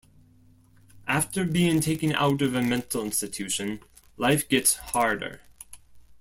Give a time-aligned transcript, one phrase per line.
[1.05, 3.81] After being taken out of a mental institution
[4.17, 5.41] life gets harder.